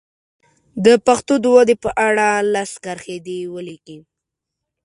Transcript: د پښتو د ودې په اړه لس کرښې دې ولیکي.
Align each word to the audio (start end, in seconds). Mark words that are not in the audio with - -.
د 0.85 0.87
پښتو 1.05 1.33
د 1.43 1.45
ودې 1.55 1.75
په 1.83 1.89
اړه 2.07 2.27
لس 2.53 2.71
کرښې 2.83 3.17
دې 3.25 3.39
ولیکي. 3.53 3.97